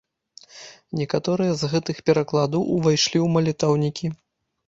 Некаторыя 1.01 1.51
з 1.59 1.63
гэтых 1.75 1.97
перакладаў 2.09 2.65
увайшлі 2.77 3.17
ў 3.19 3.27
малітоўнікі. 3.35 4.07